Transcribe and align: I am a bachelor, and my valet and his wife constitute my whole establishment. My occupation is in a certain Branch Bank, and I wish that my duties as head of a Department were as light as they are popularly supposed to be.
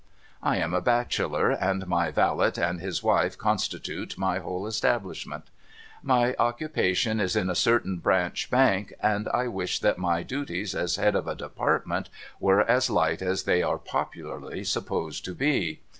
I 0.41 0.57
am 0.57 0.73
a 0.73 0.81
bachelor, 0.81 1.51
and 1.51 1.85
my 1.85 2.09
valet 2.09 2.53
and 2.57 2.81
his 2.81 3.03
wife 3.03 3.37
constitute 3.37 4.17
my 4.17 4.39
whole 4.39 4.65
establishment. 4.65 5.43
My 6.01 6.35
occupation 6.39 7.19
is 7.19 7.35
in 7.35 7.51
a 7.51 7.53
certain 7.53 7.99
Branch 7.99 8.49
Bank, 8.49 8.93
and 8.99 9.29
I 9.29 9.45
wish 9.47 9.77
that 9.81 9.99
my 9.99 10.23
duties 10.23 10.73
as 10.73 10.95
head 10.95 11.15
of 11.15 11.27
a 11.27 11.35
Department 11.35 12.09
were 12.39 12.61
as 12.63 12.89
light 12.89 13.21
as 13.21 13.43
they 13.43 13.61
are 13.61 13.77
popularly 13.77 14.63
supposed 14.63 15.23
to 15.25 15.35
be. 15.35 15.81